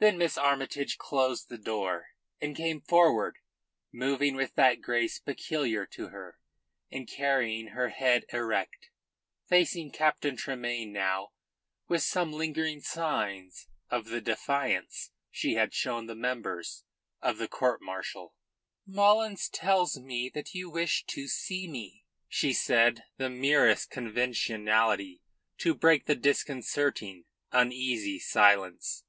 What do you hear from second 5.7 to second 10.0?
to her, and carrying her head erect, facing